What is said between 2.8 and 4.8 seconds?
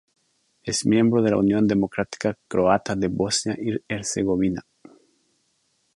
de Bosnia y Herzegovina.